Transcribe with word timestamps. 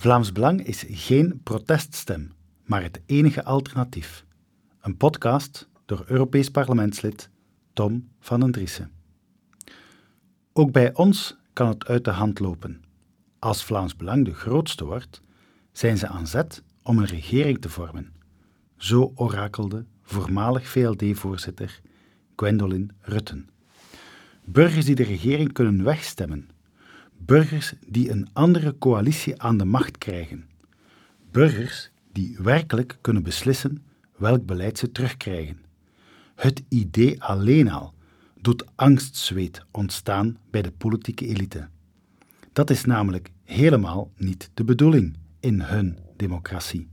Vlaams 0.00 0.32
Belang 0.32 0.66
is 0.66 0.84
geen 0.88 1.40
proteststem, 1.42 2.32
maar 2.64 2.82
het 2.82 3.00
enige 3.06 3.44
alternatief. 3.44 4.24
Een 4.80 4.96
podcast 4.96 5.68
door 5.84 6.04
Europees 6.06 6.48
parlementslid 6.48 7.30
Tom 7.72 8.08
van 8.20 8.40
den 8.40 8.50
Driessen. 8.50 8.90
Ook 10.52 10.72
bij 10.72 10.94
ons 10.94 11.36
kan 11.52 11.68
het 11.68 11.86
uit 11.86 12.04
de 12.04 12.10
hand 12.10 12.38
lopen. 12.38 12.82
Als 13.38 13.64
Vlaams 13.64 13.96
Belang 13.96 14.24
de 14.24 14.34
grootste 14.34 14.84
wordt, 14.84 15.20
zijn 15.72 15.98
ze 15.98 16.06
aan 16.06 16.26
zet 16.26 16.62
om 16.82 16.98
een 16.98 17.06
regering 17.06 17.60
te 17.60 17.68
vormen. 17.68 18.12
Zo 18.76 19.12
orakelde 19.14 19.84
voormalig 20.02 20.68
VLD-voorzitter 20.68 21.80
Gwendolyn 22.36 22.90
Rutten. 23.00 23.48
Burgers 24.44 24.84
die 24.84 24.94
de 24.94 25.04
regering 25.04 25.52
kunnen 25.52 25.84
wegstemmen. 25.84 26.48
Burgers 27.24 27.72
die 27.86 28.10
een 28.10 28.28
andere 28.32 28.78
coalitie 28.78 29.42
aan 29.42 29.56
de 29.56 29.64
macht 29.64 29.98
krijgen. 29.98 30.48
Burgers 31.30 31.90
die 32.12 32.36
werkelijk 32.42 32.98
kunnen 33.00 33.22
beslissen 33.22 33.84
welk 34.16 34.46
beleid 34.46 34.78
ze 34.78 34.92
terugkrijgen. 34.92 35.60
Het 36.34 36.62
idee 36.68 37.22
alleen 37.22 37.70
al 37.70 37.94
doet 38.40 38.64
angstzweet 38.74 39.62
ontstaan 39.70 40.38
bij 40.50 40.62
de 40.62 40.70
politieke 40.70 41.26
elite. 41.26 41.68
Dat 42.52 42.70
is 42.70 42.84
namelijk 42.84 43.30
helemaal 43.44 44.12
niet 44.16 44.50
de 44.54 44.64
bedoeling 44.64 45.16
in 45.40 45.60
hun 45.60 45.98
democratie. 46.16 46.88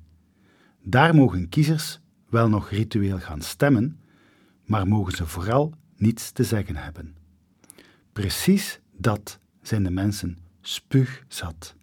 Daar 0.84 1.16
mogen 1.16 1.50
kiezers 1.50 2.00
wel 2.30 2.50
nog 2.50 2.70
ritueel 2.70 3.20
gaan 3.20 3.42
stemmen, 3.42 4.00
maar 4.66 4.88
mogen 4.88 5.16
ze 5.16 5.26
vooral 5.26 5.74
niets 5.96 6.32
te 6.32 6.44
zeggen 6.44 6.76
hebben. 6.76 7.16
Precies 8.14 8.80
dat 8.98 9.40
zijn 9.68 9.84
de 9.84 9.92
mensen 9.92 10.38
spuugzat. 10.62 11.76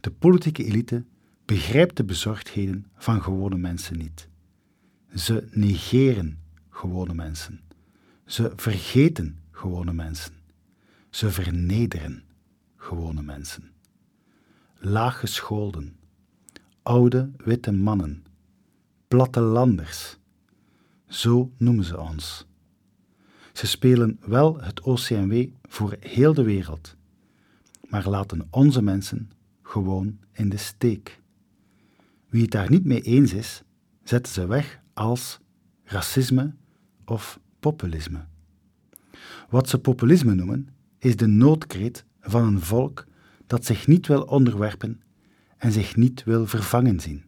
De 0.00 0.10
politieke 0.10 0.64
elite 0.64 1.04
begrijpt 1.44 1.96
de 1.96 2.04
bezorgdheden 2.04 2.86
van 2.96 3.22
gewone 3.22 3.56
mensen 3.56 3.98
niet. 3.98 4.28
Ze 5.14 5.48
negeren 5.50 6.38
gewone 6.68 7.14
mensen. 7.14 7.60
Ze 8.26 8.52
vergeten 8.56 9.38
gewone 9.50 9.92
mensen. 9.92 10.32
Ze 11.10 11.30
vernederen 11.30 12.22
gewone 12.76 13.22
mensen. 13.22 13.70
Laaggescholden, 14.76 15.96
oude 16.82 17.30
witte 17.36 17.72
mannen, 17.72 18.24
plattelanders, 19.08 20.18
zo 21.06 21.52
noemen 21.56 21.84
ze 21.84 22.00
ons. 22.00 22.46
Ze 23.52 23.66
spelen 23.66 24.20
wel 24.20 24.60
het 24.60 24.80
OCMW 24.80 25.46
voor 25.68 25.96
heel 26.00 26.34
de 26.34 26.42
wereld, 26.42 26.96
maar 27.88 28.08
laten 28.08 28.46
onze 28.50 28.82
mensen 28.82 29.30
gewoon 29.62 30.18
in 30.32 30.48
de 30.48 30.56
steek. 30.56 31.20
Wie 32.28 32.42
het 32.42 32.50
daar 32.50 32.70
niet 32.70 32.84
mee 32.84 33.00
eens 33.00 33.32
is, 33.32 33.62
zetten 34.04 34.32
ze 34.32 34.46
weg 34.46 34.80
als 34.94 35.40
racisme 35.84 36.54
of 37.04 37.40
populisme. 37.60 38.24
Wat 39.48 39.68
ze 39.68 39.78
populisme 39.78 40.34
noemen, 40.34 40.68
is 40.98 41.16
de 41.16 41.26
noodkreet 41.26 42.04
van 42.20 42.42
een 42.42 42.60
volk 42.60 43.06
dat 43.46 43.64
zich 43.64 43.86
niet 43.86 44.06
wil 44.06 44.22
onderwerpen 44.22 45.00
en 45.56 45.72
zich 45.72 45.96
niet 45.96 46.24
wil 46.24 46.46
vervangen 46.46 47.00
zien. 47.00 47.24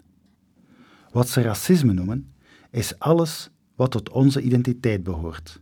Wat 1.11 1.28
ze 1.28 1.41
racisme 1.41 1.92
noemen, 1.92 2.33
is 2.70 2.98
alles 2.98 3.50
wat 3.74 3.91
tot 3.91 4.11
onze 4.11 4.42
identiteit 4.42 5.02
behoort. 5.02 5.61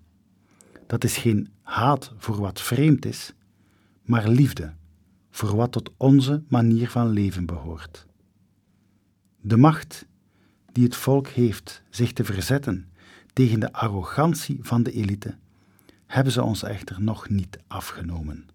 Dat 0.86 1.05
is 1.05 1.16
geen 1.16 1.48
haat 1.62 2.12
voor 2.16 2.40
wat 2.40 2.60
vreemd 2.60 3.05
is, 3.05 3.33
maar 4.02 4.28
liefde 4.28 4.72
voor 5.39 5.56
wat 5.56 5.72
tot 5.72 5.91
onze 5.97 6.42
manier 6.48 6.91
van 6.91 7.08
leven 7.11 7.47
behoort. 7.47 8.06
De 9.41 9.56
macht 9.56 10.06
die 10.73 10.85
het 10.85 10.96
volk 10.96 11.27
heeft 11.27 11.83
zich 11.90 12.12
te 12.12 12.24
verzetten 12.24 12.89
tegen 13.33 13.61
de 13.61 13.73
arrogantie 13.73 14.58
van 14.62 14.83
de 14.83 14.92
elite, 14.92 15.36
hebben 16.07 16.33
ze 16.33 16.42
ons 16.42 16.62
echter 16.62 17.02
nog 17.02 17.29
niet 17.29 17.58
afgenomen. 17.67 18.48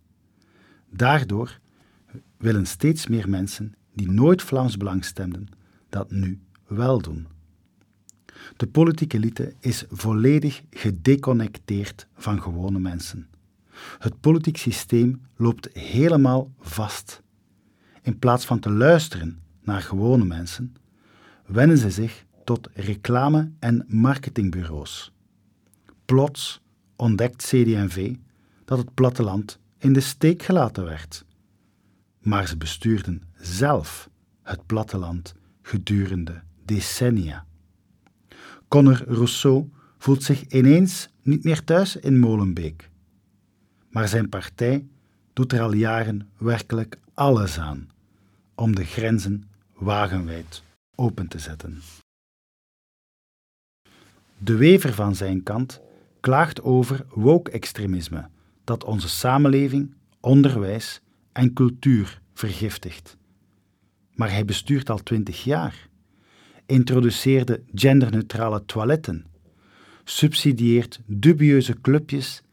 Daardoor 0.89 1.59
willen 2.37 2.65
steeds 2.65 3.07
meer 3.07 3.29
mensen 3.29 3.75
die 3.93 4.11
nooit 4.11 4.41
Vlaams 4.41 4.77
Belang 4.77 5.05
stemden, 5.05 5.47
dat 5.89 6.11
nu 6.11 6.39
wel 6.67 7.01
doen. 7.01 7.27
De 8.57 8.67
politieke 8.67 9.17
elite 9.17 9.53
is 9.59 9.85
volledig 9.89 10.61
gedeconnecteerd 10.69 12.07
van 12.15 12.41
gewone 12.41 12.79
mensen. 12.79 13.27
Het 13.99 14.19
politiek 14.19 14.57
systeem 14.57 15.21
loopt 15.35 15.69
helemaal 15.73 16.51
vast. 16.59 17.21
In 18.01 18.19
plaats 18.19 18.45
van 18.45 18.59
te 18.59 18.71
luisteren 18.71 19.41
naar 19.61 19.81
gewone 19.81 20.25
mensen, 20.25 20.75
wennen 21.45 21.77
ze 21.77 21.91
zich 21.91 22.25
tot 22.43 22.69
reclame- 22.73 23.51
en 23.59 23.85
marketingbureaus. 23.87 25.13
Plots 26.05 26.61
ontdekt 26.95 27.43
CD&V 27.43 28.15
dat 28.65 28.77
het 28.77 28.93
platteland 28.93 29.59
in 29.77 29.93
de 29.93 29.99
steek 29.99 30.43
gelaten 30.43 30.83
werd. 30.83 31.25
Maar 32.19 32.47
ze 32.47 32.57
bestuurden 32.57 33.21
zelf 33.37 34.09
het 34.41 34.65
platteland 34.65 35.35
gedurende 35.61 36.41
decennia. 36.65 37.45
Conor 38.67 39.03
Rousseau 39.07 39.69
voelt 39.97 40.23
zich 40.23 40.47
ineens 40.47 41.09
niet 41.21 41.43
meer 41.43 41.63
thuis 41.63 41.95
in 41.95 42.19
Molenbeek. 42.19 42.89
Maar 43.93 44.07
zijn 44.07 44.29
partij 44.29 44.85
doet 45.33 45.51
er 45.53 45.61
al 45.61 45.73
jaren 45.73 46.29
werkelijk 46.37 46.97
alles 47.13 47.59
aan 47.59 47.89
om 48.55 48.75
de 48.75 48.85
grenzen 48.85 49.49
wagenwijd 49.73 50.63
open 50.95 51.27
te 51.27 51.39
zetten. 51.39 51.81
De 54.37 54.55
wever 54.55 54.93
van 54.93 55.15
zijn 55.15 55.43
kant 55.43 55.81
klaagt 56.19 56.61
over 56.61 57.05
woke-extremisme 57.09 58.29
dat 58.63 58.83
onze 58.83 59.09
samenleving, 59.09 59.93
onderwijs 60.19 61.01
en 61.31 61.53
cultuur 61.53 62.21
vergiftigt. 62.33 63.17
Maar 64.13 64.31
hij 64.31 64.45
bestuurt 64.45 64.89
al 64.89 65.03
twintig 65.03 65.43
jaar, 65.43 65.87
introduceerde 66.65 67.63
genderneutrale 67.73 68.65
toiletten, 68.65 69.25
subsidieert 70.03 70.99
dubieuze 71.05 71.81
clubjes 71.81 72.43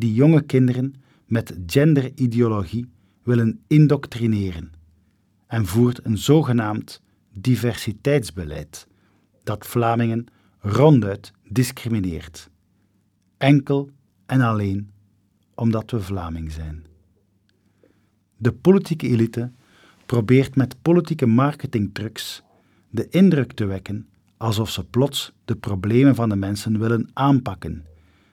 die 0.00 0.14
jonge 0.14 0.42
kinderen 0.42 0.94
met 1.26 1.58
genderideologie 1.66 2.86
willen 3.22 3.60
indoctrineren 3.66 4.72
en 5.46 5.66
voert 5.66 6.04
een 6.04 6.18
zogenaamd 6.18 7.02
diversiteitsbeleid 7.32 8.86
dat 9.42 9.66
Vlamingen 9.66 10.26
ronduit 10.58 11.32
discrimineert, 11.48 12.50
enkel 13.36 13.90
en 14.26 14.40
alleen 14.40 14.90
omdat 15.54 15.90
we 15.90 16.00
Vlaming 16.00 16.52
zijn. 16.52 16.86
De 18.36 18.52
politieke 18.52 19.08
elite 19.08 19.52
probeert 20.06 20.56
met 20.56 20.82
politieke 20.82 21.26
marketingtrucs 21.26 22.42
de 22.90 23.08
indruk 23.08 23.52
te 23.52 23.64
wekken 23.64 24.08
alsof 24.36 24.70
ze 24.70 24.84
plots 24.84 25.32
de 25.44 25.56
problemen 25.56 26.14
van 26.14 26.28
de 26.28 26.36
mensen 26.36 26.78
willen 26.78 27.10
aanpakken, 27.12 27.86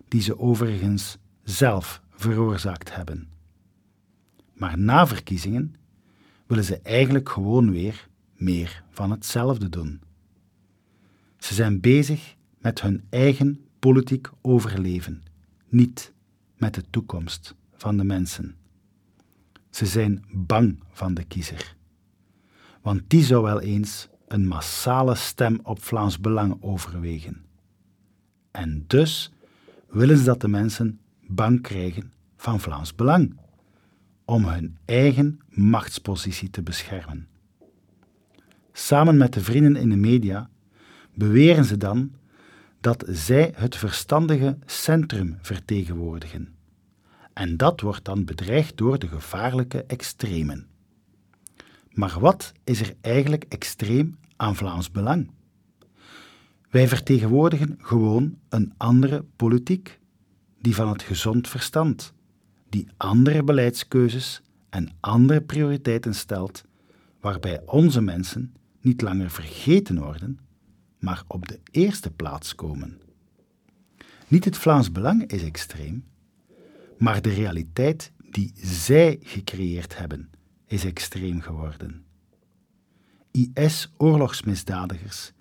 die 0.07 0.21
ze 0.21 0.39
overigens 0.39 1.17
zelf 1.49 2.01
veroorzaakt 2.09 2.95
hebben. 2.95 3.27
Maar 4.53 4.77
na 4.77 5.07
verkiezingen 5.07 5.75
willen 6.45 6.63
ze 6.63 6.79
eigenlijk 6.81 7.29
gewoon 7.29 7.71
weer 7.71 8.07
meer 8.35 8.83
van 8.89 9.11
hetzelfde 9.11 9.69
doen. 9.69 10.01
Ze 11.37 11.53
zijn 11.53 11.79
bezig 11.79 12.35
met 12.57 12.81
hun 12.81 13.03
eigen 13.09 13.65
politiek 13.79 14.29
overleven, 14.41 15.23
niet 15.69 16.13
met 16.57 16.73
de 16.73 16.83
toekomst 16.89 17.55
van 17.73 17.97
de 17.97 18.03
mensen. 18.03 18.55
Ze 19.69 19.85
zijn 19.85 20.25
bang 20.31 20.83
van 20.91 21.13
de 21.13 21.23
kiezer, 21.23 21.75
want 22.81 23.01
die 23.07 23.23
zou 23.23 23.43
wel 23.43 23.61
eens 23.61 24.07
een 24.27 24.47
massale 24.47 25.15
stem 25.15 25.59
op 25.63 25.83
Vlaams 25.83 26.19
Belang 26.19 26.57
overwegen. 26.59 27.45
En 28.51 28.83
dus 28.87 29.31
willen 29.89 30.17
ze 30.17 30.23
dat 30.23 30.41
de 30.41 30.47
mensen 30.47 30.99
bang 31.27 31.61
krijgen 31.61 32.11
van 32.35 32.59
Vlaams 32.59 32.95
Belang, 32.95 33.37
om 34.25 34.45
hun 34.45 34.77
eigen 34.85 35.39
machtspositie 35.49 36.49
te 36.49 36.61
beschermen. 36.61 37.27
Samen 38.73 39.17
met 39.17 39.33
de 39.33 39.41
vrienden 39.41 39.75
in 39.75 39.89
de 39.89 39.95
media 39.95 40.49
beweren 41.13 41.65
ze 41.65 41.77
dan 41.77 42.11
dat 42.79 43.03
zij 43.07 43.53
het 43.55 43.75
verstandige 43.75 44.57
centrum 44.65 45.37
vertegenwoordigen. 45.41 46.55
En 47.33 47.57
dat 47.57 47.81
wordt 47.81 48.05
dan 48.05 48.25
bedreigd 48.25 48.77
door 48.77 48.99
de 48.99 49.07
gevaarlijke 49.07 49.83
extremen. 49.83 50.67
Maar 51.91 52.19
wat 52.19 52.53
is 52.63 52.81
er 52.81 52.93
eigenlijk 53.01 53.45
extreem 53.49 54.17
aan 54.35 54.55
Vlaams 54.55 54.91
Belang? 54.91 55.31
Wij 56.69 56.87
vertegenwoordigen 56.87 57.77
gewoon 57.81 58.37
een 58.49 58.73
andere 58.77 59.25
politiek, 59.35 59.99
die 60.61 60.75
van 60.75 60.89
het 60.89 61.01
gezond 61.01 61.47
verstand, 61.47 62.13
die 62.69 62.87
andere 62.97 63.43
beleidskeuzes 63.43 64.41
en 64.69 64.89
andere 64.99 65.41
prioriteiten 65.41 66.15
stelt, 66.15 66.63
waarbij 67.19 67.61
onze 67.65 68.01
mensen 68.01 68.53
niet 68.81 69.01
langer 69.01 69.29
vergeten 69.29 69.99
worden, 69.99 70.39
maar 70.99 71.23
op 71.27 71.47
de 71.47 71.59
eerste 71.71 72.11
plaats 72.11 72.55
komen. 72.55 73.01
Niet 74.27 74.45
het 74.45 74.57
Vlaams 74.57 74.91
Belang 74.91 75.31
is 75.31 75.43
extreem, 75.43 76.05
maar 76.97 77.21
de 77.21 77.33
realiteit 77.33 78.11
die 78.29 78.51
zij 78.55 79.19
gecreëerd 79.21 79.97
hebben 79.97 80.29
is 80.65 80.85
extreem 80.85 81.41
geworden. 81.41 82.05
IS-oorlogsmisdadigers 83.31 85.31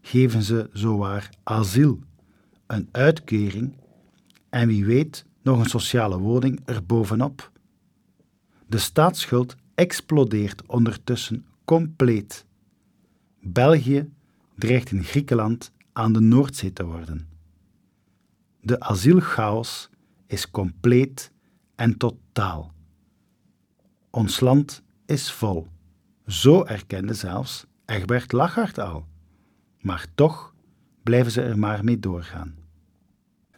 geven 0.00 0.42
ze 0.42 0.68
zowaar 0.72 1.30
asiel, 1.42 2.00
een 2.66 2.88
uitkering 2.92 3.74
en 4.54 4.68
wie 4.68 4.84
weet 4.84 5.26
nog 5.42 5.58
een 5.58 5.68
sociale 5.68 6.18
woning 6.18 6.60
erbovenop. 6.64 7.50
De 8.66 8.78
staatsschuld 8.78 9.56
explodeert 9.74 10.66
ondertussen 10.66 11.46
compleet. 11.64 12.46
België 13.40 14.10
dreigt 14.56 14.90
in 14.90 15.04
Griekenland 15.04 15.72
aan 15.92 16.12
de 16.12 16.20
Noordzee 16.20 16.72
te 16.72 16.84
worden. 16.84 17.28
De 18.60 18.80
asielchaos 18.80 19.90
is 20.26 20.50
compleet 20.50 21.32
en 21.74 21.96
totaal. 21.96 22.72
Ons 24.10 24.40
land 24.40 24.82
is 25.06 25.32
vol. 25.32 25.68
Zo 26.26 26.64
erkende 26.64 27.14
zelfs 27.14 27.66
Egbert 27.84 28.32
Lachart 28.32 28.78
al. 28.78 29.06
Maar 29.80 30.06
toch 30.14 30.54
blijven 31.02 31.32
ze 31.32 31.42
er 31.42 31.58
maar 31.58 31.84
mee 31.84 31.98
doorgaan. 31.98 32.63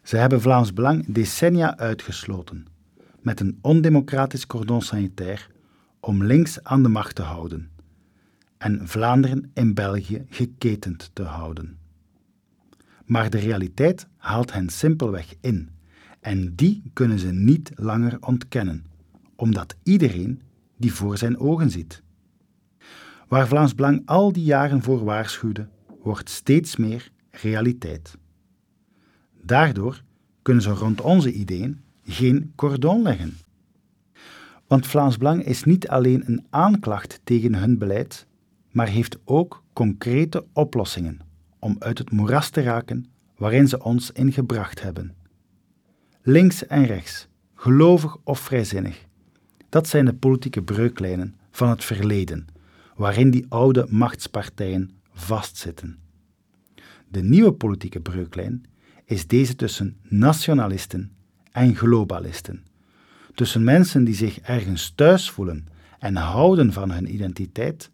Ze 0.06 0.16
hebben 0.16 0.40
Vlaams 0.40 0.72
Belang 0.72 1.04
decennia 1.06 1.76
uitgesloten, 1.76 2.66
met 3.20 3.40
een 3.40 3.58
ondemocratisch 3.60 4.46
cordon 4.46 4.82
sanitair 4.82 5.50
om 6.00 6.24
links 6.24 6.62
aan 6.62 6.82
de 6.82 6.88
macht 6.88 7.14
te 7.14 7.22
houden 7.22 7.70
en 8.58 8.88
Vlaanderen 8.88 9.50
in 9.54 9.74
België 9.74 10.26
geketend 10.28 11.10
te 11.12 11.22
houden. 11.22 11.78
Maar 13.04 13.30
de 13.30 13.38
realiteit 13.38 14.06
haalt 14.16 14.52
hen 14.52 14.68
simpelweg 14.68 15.34
in 15.40 15.70
en 16.20 16.54
die 16.54 16.90
kunnen 16.92 17.18
ze 17.18 17.32
niet 17.32 17.70
langer 17.74 18.16
ontkennen, 18.20 18.84
omdat 19.36 19.76
iedereen 19.82 20.42
die 20.76 20.92
voor 20.92 21.18
zijn 21.18 21.38
ogen 21.38 21.70
ziet. 21.70 22.02
Waar 23.28 23.48
Vlaams 23.48 23.74
Belang 23.74 24.02
al 24.04 24.32
die 24.32 24.44
jaren 24.44 24.82
voor 24.82 25.04
waarschuwde, 25.04 25.68
wordt 26.02 26.30
steeds 26.30 26.76
meer 26.76 27.10
realiteit. 27.30 28.16
Daardoor 29.46 30.02
kunnen 30.42 30.62
ze 30.62 30.70
rond 30.70 31.00
onze 31.00 31.32
ideeën 31.32 31.80
geen 32.04 32.52
cordon 32.54 33.02
leggen. 33.02 33.36
Want 34.66 34.86
Vlaams 34.86 35.18
Belang 35.18 35.44
is 35.44 35.64
niet 35.64 35.88
alleen 35.88 36.22
een 36.26 36.46
aanklacht 36.50 37.20
tegen 37.24 37.54
hun 37.54 37.78
beleid, 37.78 38.26
maar 38.70 38.88
heeft 38.88 39.18
ook 39.24 39.62
concrete 39.72 40.44
oplossingen 40.52 41.20
om 41.58 41.76
uit 41.78 41.98
het 41.98 42.10
moeras 42.10 42.50
te 42.50 42.62
raken 42.62 43.06
waarin 43.36 43.68
ze 43.68 43.82
ons 43.82 44.10
in 44.10 44.32
gebracht 44.32 44.82
hebben. 44.82 45.14
Links 46.22 46.66
en 46.66 46.86
rechts, 46.86 47.28
gelovig 47.54 48.16
of 48.24 48.38
vrijzinnig, 48.38 49.06
dat 49.68 49.88
zijn 49.88 50.04
de 50.04 50.14
politieke 50.14 50.62
breuklijnen 50.62 51.34
van 51.50 51.68
het 51.68 51.84
verleden, 51.84 52.46
waarin 52.96 53.30
die 53.30 53.46
oude 53.48 53.86
machtspartijen 53.88 54.90
vastzitten. 55.12 55.98
De 57.08 57.22
nieuwe 57.22 57.52
politieke 57.52 58.00
breuklijn 58.00 58.64
is 59.06 59.26
deze 59.26 59.56
tussen 59.56 59.96
nationalisten 60.02 61.12
en 61.52 61.76
globalisten. 61.76 62.64
Tussen 63.34 63.64
mensen 63.64 64.04
die 64.04 64.14
zich 64.14 64.38
ergens 64.38 64.92
thuis 64.94 65.30
voelen 65.30 65.66
en 65.98 66.16
houden 66.16 66.72
van 66.72 66.90
hun 66.90 67.14
identiteit, 67.14 67.90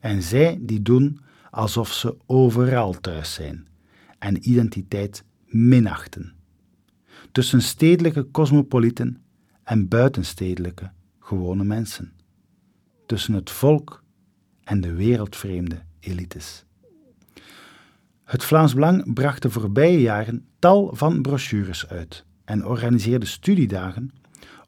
en 0.00 0.22
zij 0.22 0.58
die 0.60 0.82
doen 0.82 1.20
alsof 1.50 1.92
ze 1.92 2.16
overal 2.26 3.00
thuis 3.00 3.34
zijn 3.34 3.66
en 4.18 4.48
identiteit 4.48 5.24
minachten. 5.46 6.32
Tussen 7.32 7.62
stedelijke 7.62 8.30
cosmopolieten 8.30 9.22
en 9.64 9.88
buitenstedelijke 9.88 10.90
gewone 11.20 11.64
mensen. 11.64 12.12
Tussen 13.06 13.34
het 13.34 13.50
volk 13.50 14.02
en 14.64 14.80
de 14.80 14.92
wereldvreemde 14.92 15.82
elites. 16.00 16.64
Het 18.28 18.44
Vlaams 18.44 18.74
Belang 18.74 19.14
bracht 19.14 19.42
de 19.42 19.50
voorbije 19.50 20.00
jaren 20.00 20.46
tal 20.58 20.90
van 20.94 21.22
brochures 21.22 21.88
uit 21.88 22.24
en 22.44 22.66
organiseerde 22.66 23.26
studiedagen 23.26 24.10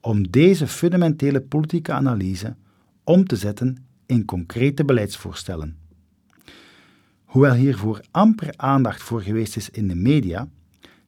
om 0.00 0.30
deze 0.30 0.66
fundamentele 0.66 1.40
politieke 1.40 1.92
analyse 1.92 2.56
om 3.04 3.24
te 3.24 3.36
zetten 3.36 3.86
in 4.06 4.24
concrete 4.24 4.84
beleidsvoorstellen. 4.84 5.76
Hoewel 7.24 7.52
hiervoor 7.54 8.00
amper 8.10 8.52
aandacht 8.56 9.02
voor 9.02 9.22
geweest 9.22 9.56
is 9.56 9.70
in 9.70 9.88
de 9.88 9.94
media, 9.94 10.48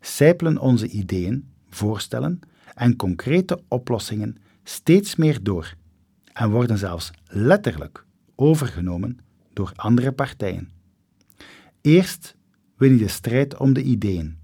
sijpelen 0.00 0.58
onze 0.58 0.88
ideeën, 0.88 1.48
voorstellen 1.70 2.40
en 2.74 2.96
concrete 2.96 3.62
oplossingen 3.68 4.36
steeds 4.64 5.16
meer 5.16 5.42
door 5.42 5.74
en 6.32 6.50
worden 6.50 6.78
zelfs 6.78 7.10
letterlijk 7.24 8.04
overgenomen 8.34 9.18
door 9.52 9.72
andere 9.76 10.12
partijen. 10.12 10.70
Eerst 11.80 12.36
win 12.82 12.92
je 12.92 12.98
de 12.98 13.08
strijd 13.08 13.56
om 13.56 13.72
de 13.72 13.82
ideeën, 13.82 14.36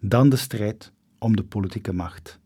dan 0.00 0.28
de 0.28 0.36
strijd 0.36 0.92
om 1.18 1.36
de 1.36 1.44
politieke 1.44 1.92
macht. 1.92 2.38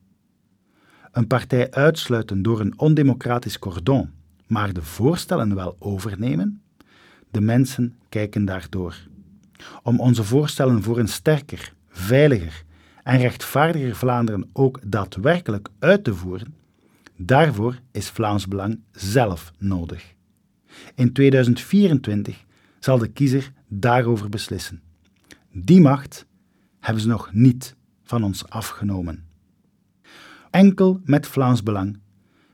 Een 1.12 1.26
partij 1.26 1.70
uitsluiten 1.70 2.43
door 2.43 2.60
een 2.60 2.78
ondemocratisch 2.78 3.58
cordon, 3.58 4.10
maar 4.46 4.72
de 4.72 4.82
voorstellen 4.82 5.55
wel 5.55 5.76
overnemen? 5.78 6.62
De 7.31 7.40
mensen 7.40 7.99
kijken 8.08 8.44
daardoor. 8.44 8.96
Om 9.82 10.00
onze 10.00 10.25
voorstellen 10.25 10.82
voor 10.82 10.99
een 10.99 11.08
sterker, 11.08 11.75
veiliger 11.88 12.64
en 13.02 13.19
rechtvaardiger 13.19 13.96
Vlaanderen 13.96 14.50
ook 14.52 14.81
daadwerkelijk 14.87 15.69
uit 15.78 16.04
te 16.04 16.14
voeren, 16.14 16.54
daarvoor 17.16 17.81
is 17.93 18.08
Vlaams 18.08 18.49
Belang 18.49 18.81
zelf 18.93 19.52
nodig. 19.58 20.14
In 20.94 21.12
2024 21.12 22.44
zal 22.78 22.99
de 22.99 23.08
kiezer 23.08 23.52
daarover 23.69 24.28
beslissen. 24.28 24.87
Die 25.53 25.81
macht 25.81 26.27
hebben 26.79 27.03
ze 27.03 27.09
nog 27.09 27.33
niet 27.33 27.77
van 28.03 28.25
ons 28.25 28.49
afgenomen. 28.49 29.27
Enkel 30.50 31.00
met 31.05 31.27
Vlaams 31.27 31.62
Belang 31.62 31.99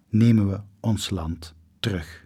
nemen 0.08 0.48
we 0.48 0.60
ons 0.80 1.10
land 1.10 1.54
terug. 1.80 2.22